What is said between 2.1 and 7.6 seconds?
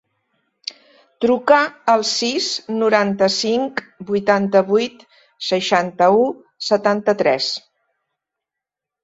sis, noranta-cinc, vuitanta-vuit, seixanta-u, setanta-tres.